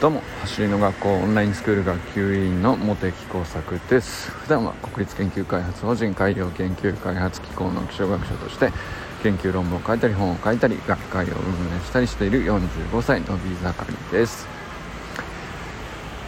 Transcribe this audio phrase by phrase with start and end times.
[0.00, 4.30] どうも走りの学校オンラインスクール学級委員の茂木耕作です。
[4.30, 8.72] 普段は国立研究開発法人海洋研究開発機構の気象学者として
[9.22, 14.48] 研究論文を書いたり本を書いたり学会を運営したりしている45歳のび盛りです。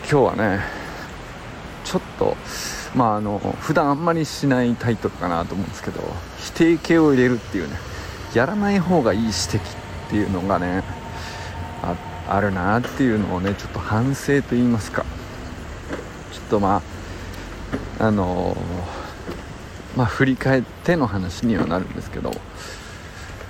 [0.00, 0.64] 今日はね
[1.84, 2.36] ちょっと
[2.96, 6.00] まああの普段あんまりしないタイトルかなと思うんですけど
[6.40, 7.76] 否定形を入れるっていうね
[8.34, 9.62] やらない方がいい指摘っ
[10.10, 10.82] ていうのがね
[11.84, 15.04] あってあるなっていうのをねちょっと反省と言いますか。
[16.32, 16.82] ちょっとま
[17.98, 18.56] ああの
[19.96, 22.32] まあ振り返っての話にはなるんですけど。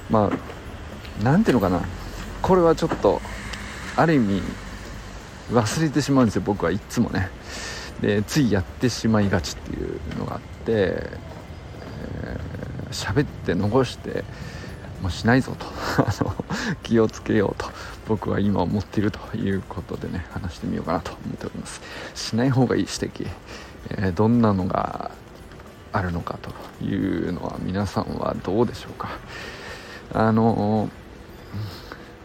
[0.08, 1.82] まあなんていうのかな。
[2.42, 3.20] これはちょっと
[3.96, 4.42] ある意味
[5.52, 6.42] 忘れてしまうんですよ。
[6.44, 7.28] 僕はいっつもね。
[8.00, 11.30] でついやってしまいがちっていうのがあって。
[12.90, 14.24] 喋、えー、って残して
[15.00, 15.66] もうしないぞと。
[16.82, 17.70] 気をつけようと。
[18.06, 21.80] 僕は今思っているということでね話してみようかなと思っております。
[22.14, 23.28] しない方がいい指摘、
[23.90, 25.12] えー、どんなのが
[25.92, 29.10] あるのかというのは皆さんはどうでしょうか。
[30.12, 30.90] あの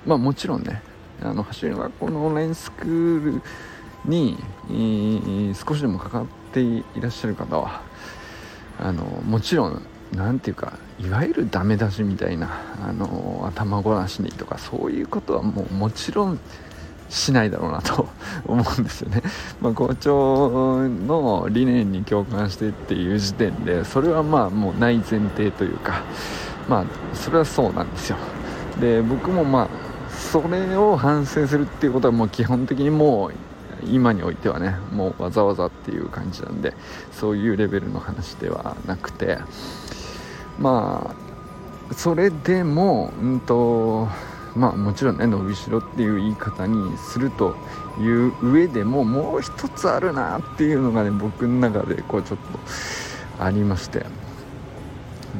[0.08, 0.82] まあもちろんね
[1.22, 3.42] あの走りの学校のオンラインスクール
[4.06, 4.38] に
[5.54, 7.82] 少しでも関わっていらっしゃる方は
[8.80, 9.82] あのもちろん
[10.14, 12.50] 何ていうかいわゆるダメ出しみたいな
[12.88, 16.40] あの頭ごなしにとかそういうことはもうもちろん
[17.10, 18.08] しないだろうなと
[18.46, 19.22] 思うんですよね、
[19.62, 26.02] まあ、校長の理念に共感してっていう時点でそれはまあもうない前提というか
[26.68, 28.18] まあそれはそうなんですよ。
[28.80, 29.68] で僕もまあ
[30.10, 33.34] それを反省するっていうことはもう基本的にもう
[33.86, 36.74] 今においてはねもうわざわざっていう感じなんで
[37.12, 39.38] そういうレベルの話ではなくて
[40.60, 41.16] ま
[41.90, 44.08] あそれでもうんと
[44.56, 47.56] まあもちろんね伸びしろっていう言い方にすると
[48.00, 52.40] いう上でももう一つあるなっていうのがね僕の中でこうちょっ
[53.38, 54.06] とありまして。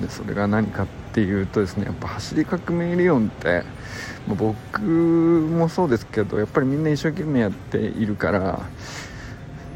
[0.02, 3.64] でそれが何かっていうとですねやっぱ走り革命理論って
[4.28, 8.60] 僕もそうですけどやっぱりみんな一生懸命やっているから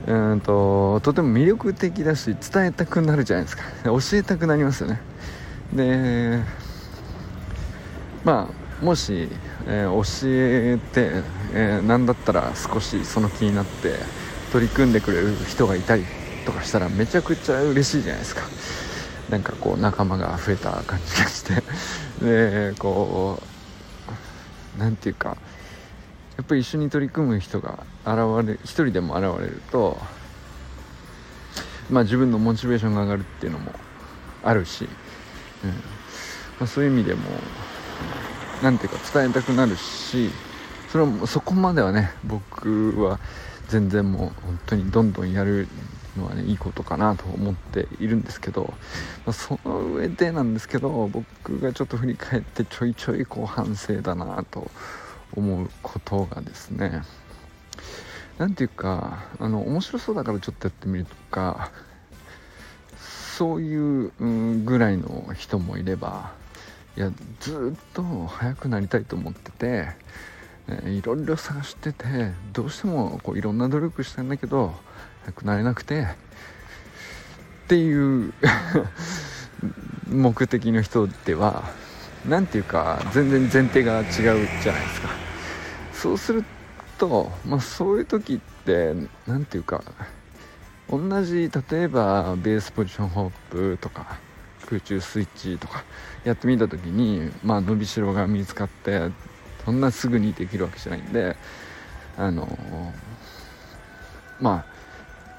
[0.08, 3.64] うんととても魅力的だし伝えたくなるじゃないですか。
[3.86, 5.02] 教えたくなりますよね。
[5.74, 6.40] で
[8.24, 9.30] まあもし、
[9.68, 11.24] えー、教えて、
[11.54, 13.96] えー、何だったら少しその気になって
[14.52, 16.06] 取り組んでくれる人がいたり
[16.46, 18.42] とかしたらめちゃくちゃ嬉しいじゃないですか。
[19.30, 21.64] なんかこう仲間が増えた感じがして。
[22.22, 25.38] でこう何て言うか
[26.40, 29.98] やっぱり一緒に取り組む人が現れ一人でも現れると
[31.90, 33.74] まあ自分のモチベーションが上がるっていうのも
[34.42, 34.88] あるし
[35.66, 35.70] うん。
[35.72, 35.76] ま
[36.62, 37.24] あ、そういう意味でも
[38.64, 40.30] 何ていうか伝えたくなるし
[40.90, 43.20] それはそこまではね僕は
[43.68, 45.68] 全然もう本当にどんどんやる
[46.18, 48.74] のはねいいことかなと思っているんですけど、
[49.26, 54.72] まあ、その上でなんですけど僕がちょっと振り返ってちょいちょいこう反省だなと
[55.36, 57.04] 思うことがですね
[58.38, 61.72] 何ていうかあの面白そうだからちょっとやってみるとか
[63.38, 64.12] そういう
[64.66, 66.32] ぐらいの人もいれば
[66.98, 69.88] いやずっと速くなりたいと思ってて、
[70.68, 72.06] えいろいろ探してて
[72.52, 74.74] どうしてもこういろんな努力したんだけど
[75.22, 76.06] 速くなれなくてっ
[77.70, 78.34] ていう
[80.10, 81.64] 目的の人では
[82.28, 84.48] 何ていうか全然前提が違うじゃないで
[84.90, 85.10] すか。
[85.94, 86.44] そうする
[86.98, 88.94] と、まあ、そういう時って
[89.28, 89.84] 何ていうか
[90.90, 94.18] 同じ例えばベースポジションホップとか
[94.68, 95.84] 空中スイッチとか
[96.24, 99.10] やってみた時に、まあ、伸びしろが見つかって
[99.66, 101.36] そんなすぐにできるわけじゃないんで
[102.18, 102.48] あの
[104.40, 104.80] まあ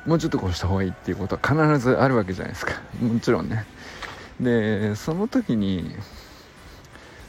[0.08, 2.72] もうちょっとこうした方がいいっていうことは必ずあるわけじゃないですか。
[3.00, 3.66] もちろんね。
[4.40, 5.94] でその時に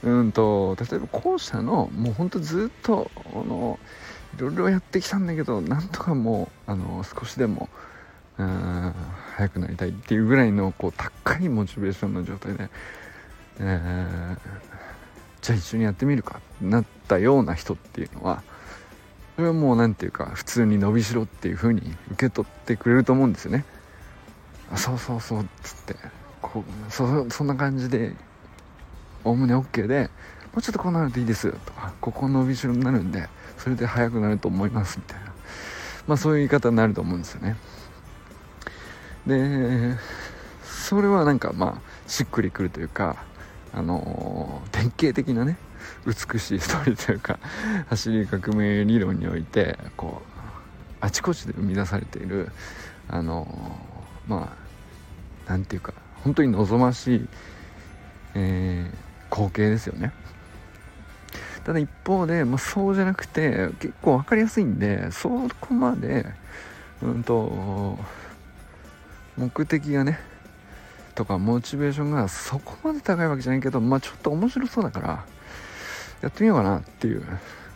[0.04, 3.80] うんと例えば後者のもうほんとずっとあの
[4.38, 7.70] いろいろやってきたんだけどなんとかもうあの少しでも
[9.36, 12.70] 速くなりたいっていうぐらいのこう高いモチベーションの状態で、
[13.60, 14.38] えー、
[15.42, 18.44] じゃあ一緒にやってみるかっなったような人っていうのは
[19.36, 21.82] それはもう何て言うか普通に伸びしろっていう風に
[22.12, 23.66] 受け取ってくれると思うんですよね。
[24.72, 25.96] あそうそうそうっつって
[26.42, 28.14] こうそそんな感じで
[29.24, 30.10] おおむね OK で
[30.54, 33.28] もうちょっとこうなるといいですとかここ伸びしろになるんで
[33.58, 35.34] それで速くなると思いますみたいな
[36.08, 37.56] まあそういう言い方になると思うんですよね。
[39.28, 39.98] で
[40.64, 43.24] それはなんかまあしっくりくるというか
[43.74, 45.58] あの典型的なね
[46.06, 47.40] 美しいストーリーというか
[47.90, 50.32] 走り革命理論においてこう
[51.00, 52.52] あちこちで生み出されている
[53.08, 53.48] あの
[54.28, 54.56] ま
[55.48, 55.94] あなんていうか
[56.24, 57.28] 本当に望ましい、
[58.36, 60.12] えー、光景ですよね。
[61.64, 65.30] ただ一方で、まあ、そうじゃなくて結構分かりやすいんでそ
[65.60, 66.26] こまで
[67.04, 68.00] うんと
[69.38, 70.20] 目的がね
[71.14, 75.26] とかモチベーションがそこまで高いわけじゃないけどまあちょっと面白そうだから
[76.22, 77.24] やってみようかなっていう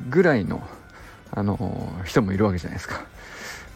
[0.09, 0.67] ぐらいの、
[1.31, 3.05] あの人もいるわけじゃないですか。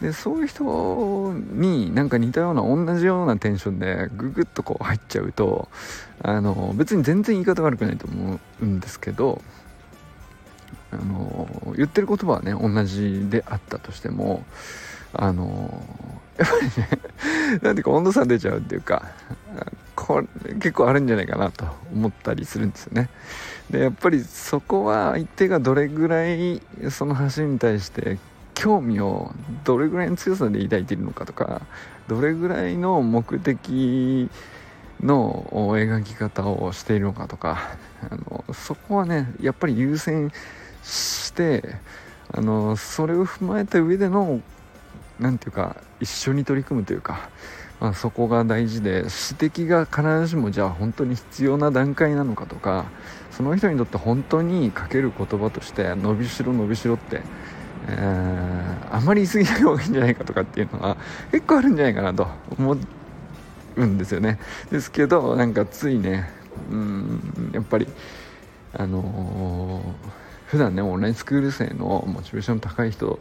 [0.02, 5.68] でそういう人になんか似たような同じようなテンションでググッとこう入っちゃうと
[6.22, 9.42] あの別に全然言い方悪くないと思うんですけど
[10.92, 14.44] あの言ってる言葉はね同じであったとしても
[15.14, 15.84] あの
[16.38, 19.04] やっぱりね なんていうか温度差出ちゃうっていうか
[19.96, 23.10] これ結構あるんじゃないかなと思ったりするんですよね。
[23.70, 28.18] でやっぱりそこは相手がどれぐらいその橋に対して
[28.60, 29.32] 興味を
[29.64, 31.62] どれぐらいの強さで抱いているのかとか
[32.10, 34.30] どれぐらいの目的
[35.02, 37.78] の描き方をしているのかとか
[38.12, 40.34] あのそこはねやっぱり優先
[40.84, 41.64] して
[42.34, 44.42] あのそれを踏まえた上での
[45.22, 47.30] 何ていうか一緒に取り組むというか、
[47.80, 52.88] まあ、そこが大事で指摘が必ずしもじゃあ本当に必要な段階なのかとか
[53.32, 57.22] その人にとって本当にかける言葉として伸びしろ伸びしろって、
[57.88, 60.98] え、あまり言い過ぎない方がいいんじゃないかとかっていうのは
[61.32, 62.28] 結構あるんじゃないかなと
[62.58, 62.78] 思
[63.76, 64.40] うんですよね。
[64.72, 66.30] ですけどなんかついね
[66.72, 67.88] うんやっぱり
[68.74, 70.10] あのー、
[70.48, 73.20] 普段ねオンラインスクール生のモチベーション高い人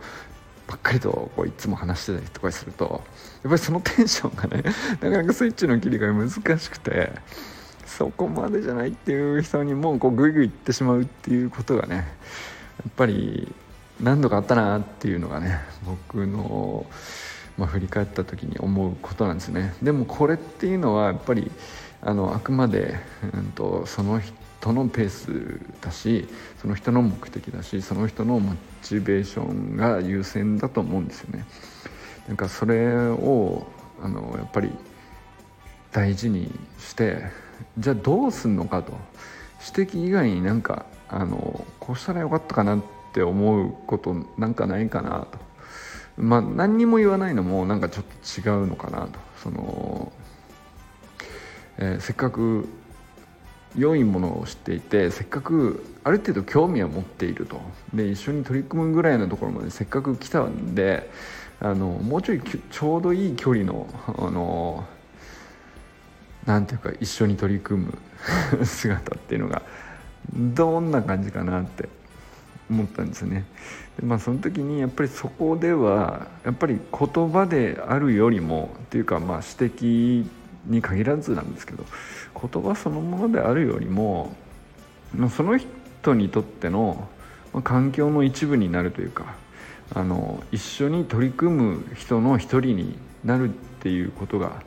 [0.67, 3.03] ばっかりとこういつも話してたりとかすると
[3.43, 4.63] やっぱりそのテンションがね
[5.01, 7.13] なかなかスイッチの切り替え難しくて
[7.87, 12.03] そこまでじゃないっていう人にもうこうグイグイいってしまうっていうことがねや
[12.87, 13.53] っぱり
[14.01, 16.87] 何度かあったなっていうのがね僕の、
[17.57, 19.75] まあ、振り返った時に思うことなんですね。
[19.83, 21.51] でもこれっていうのはやっぱり
[22.01, 22.95] あのあくまで、
[23.35, 26.29] うんと、その人のペースだし
[26.63, 31.45] その人の目的だしその人のモチベーションが優先だと思うんですよね。
[32.29, 33.67] なんかそれを
[34.01, 34.71] あのやっぱり
[35.91, 37.25] 大事にして
[37.79, 38.93] じゃあどうすんのかと。
[39.75, 45.39] 指摘以外になんかあのこうしたらよかったかなってって思うことなんかないかなと。
[46.17, 49.19] まあ何にも言わないのもなんかちょっと違うのかなと。
[49.43, 50.13] その
[51.79, 52.69] えー、せっかく
[53.77, 57.61] 良いものを知っていてせっかくある程度興味を持っていると。
[57.95, 61.11] で一緒に取り組むぐらいのところまでせっかく来たんで
[61.61, 64.87] あのもうちょいちょうどいい距離のあの
[66.47, 67.99] なんていうか一緒に取り組む
[68.65, 69.63] 姿っていうのが
[70.35, 71.89] どんな感じかなって
[72.71, 73.45] 思ったんですね。
[73.99, 80.27] でまあその時にやっぱりそこではやっぱり言葉であるよりもっていうかまあ指摘
[80.67, 81.85] に限らずなんですけど
[82.41, 84.35] 言葉そのものであるよりも
[85.15, 87.09] まあその人にとっての
[87.65, 89.35] 環境の一部になるというか
[89.95, 94.63] あの一緒に取り組む人の一人になるっていうことが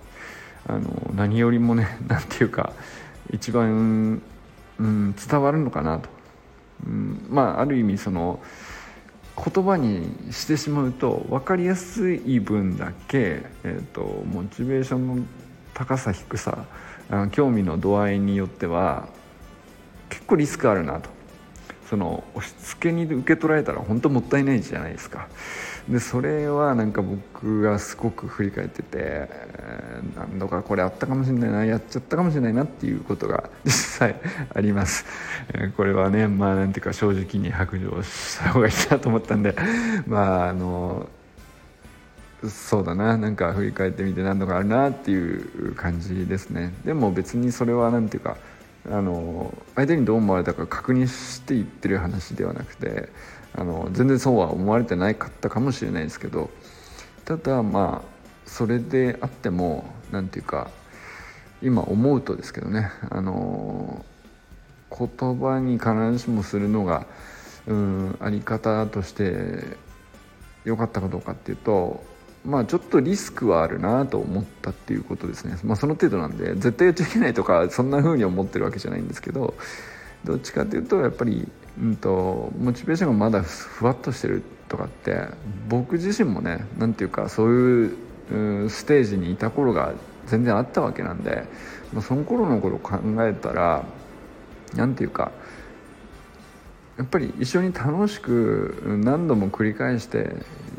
[0.67, 2.73] あの何よりもね何ていうか
[3.31, 4.21] 一番、
[4.79, 6.09] うん、伝わるのかなと、
[6.85, 8.39] うん、まあある意味その
[9.35, 15.25] 言葉にしてしまうと分かりやすい分だけ、えーとモチベーションの
[15.73, 16.65] 高さ低さ
[17.31, 19.07] 興味の度合いによっては
[20.09, 21.09] 結構リスクあるなと。
[21.89, 25.27] その押し付けに受け取られたら本当もったいないじゃないですか。
[25.91, 29.29] でそれはなんか僕がすごく振り返ってて
[30.15, 34.15] 何度かこれあったかもしれないなやっちゃったかもしれないなっていうことが 実際
[34.53, 35.05] あります。
[35.75, 39.53] これはねまあなんていうか正直に白状した方がいいなと思ったんで
[40.07, 41.09] まああの
[42.47, 46.73] そうだななんか振り返ってみて何度かあるなっていう感じですね。
[46.85, 48.37] でも別にそれは何ていうか
[48.89, 53.09] あの相手にどう思われたか確認して言ってる話ではなくて
[53.55, 56.49] あの全然そうは思われてなかったかもしれないですけど
[57.25, 60.69] ただまあそれであっても何ていうか
[61.61, 64.03] 今思うとですけどねあの
[64.89, 67.05] 言葉に必ずしもするのが
[67.67, 69.77] うんあり方として
[70.65, 72.03] 良かったかどうかっていうと
[72.45, 75.57] まあちょっとリスクはあるなと思ったっていうことですね。
[75.63, 79.53] まあその程度なんで絶対やっちゃいけないとかそんな風に思ってるわけじゃないんですけど
[80.23, 81.47] どっちかというとやっぱり、
[81.79, 85.25] うんと、モチベーションがまだふわっとしてるとかって
[85.67, 89.93] 僕自身もね何ていうかそういうステージにいた頃が
[90.27, 91.43] 全然あったわけなんで、
[91.93, 93.83] まあ、その頃の頃考えたら
[94.75, 95.31] 何て言うか
[96.97, 100.35] やっぱり一緒に楽しく何度も繰り返して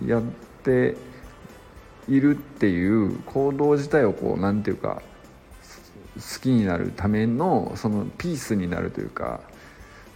[0.07, 0.23] やっ
[0.63, 0.97] て
[2.09, 5.03] いるっていう行動自体をこう何て言うか
[6.17, 9.41] 好きになるためのそのピースになるというか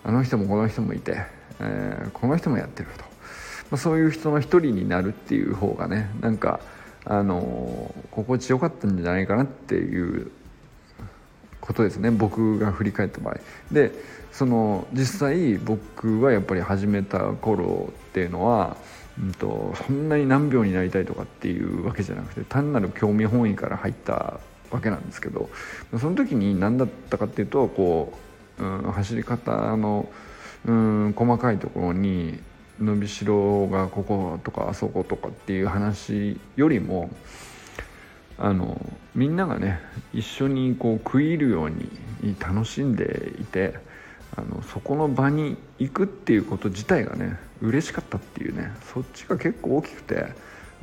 [0.04, 1.24] あの人もこの人もいて、
[1.60, 3.08] えー、この人もやってると、ま
[3.72, 6.60] あ、そういう人の一人になるっていう方がねなんか
[7.04, 10.30] あのー、心地よかったんじゃないかなっていう
[11.60, 13.36] ことですね僕が振り返った場合。
[13.72, 13.92] で
[14.32, 18.76] その実際僕はやっぱり始めた頃っていうのは、
[19.18, 24.38] うんと、そんなに何秒になりたいとかっていうわけじゃなくて単なる興味本位から入った
[24.70, 25.48] わけなんですけど
[25.98, 28.12] その時に何だったかっていうとこ
[28.58, 30.08] う、うん、走り方の、
[30.66, 32.38] うん、細かいところに
[32.80, 37.10] 伸びしろがこことかあそことかっていう話よりも
[38.38, 38.78] あの
[39.14, 39.80] みんながね
[40.12, 41.88] 一緒にこう食い入るように
[42.38, 43.74] 楽しんでいて
[44.36, 50.22] あのそこの場に行くっていうこと自体がね嬉しかったっていうねそっちが結構大きくてや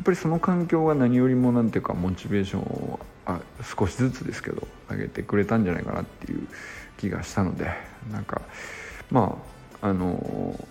[0.01, 3.39] っぱりその環境が何よりも何ていうかモチベーションをあ
[3.77, 6.47] 少しずつですけど上げてくれたんじゃないかなっていう
[6.97, 7.71] 気がしたので
[8.11, 8.41] なんか
[9.09, 9.37] ま
[9.81, 10.67] ああの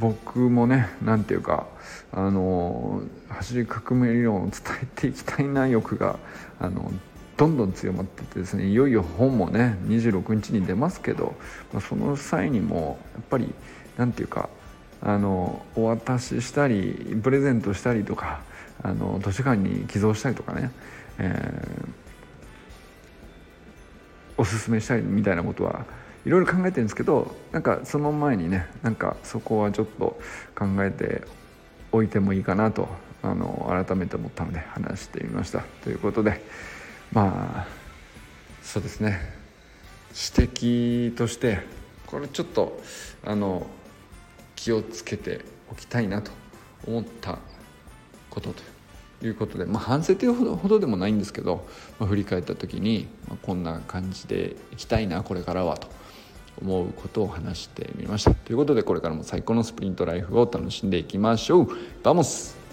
[0.00, 1.66] 僕もね何ていうか
[2.12, 6.18] あの走り革命理論を伝えていきたいな欲が
[6.60, 6.92] あの
[7.36, 11.34] どんどん強まっててですねいよいよ本もね26日に出ますけど、
[11.72, 13.52] まあ、その際にもやっぱり
[13.96, 14.48] 何ていうか
[15.02, 18.40] あのお渡ししたりプレゼントしたりとか
[18.82, 20.70] あの図書館に寄贈したりとかね、
[21.18, 25.86] えー、おすすめしたりみたいなことは
[26.24, 30.18] いろいろ考えてるんですけどなんかその前にねなんかそこはちょっと
[30.56, 31.22] 考えて
[31.92, 32.88] おいてもいいかなと
[33.22, 35.64] あの改めて思ったので話してみました。
[35.82, 36.42] ということで
[37.12, 37.66] まあ
[38.62, 39.20] そうですね。
[40.38, 41.60] 指摘として
[42.06, 42.80] これちょっと
[43.24, 43.66] あの
[44.54, 46.32] 気をつけておきたいなと
[46.86, 47.38] 思った
[48.36, 48.54] こと
[49.20, 51.66] ということで、まあ、反省というほどでもないんですけど、
[51.98, 55.88] まあ、振り返った時に、まあ、こんな感じでいきたいなこれからはと
[56.60, 58.34] 思うことを話してみました。
[58.34, 61.68] ということでこれからも最高のスプリントライフを楽しんでいきましょう。
[62.02, 62.65] Vamos。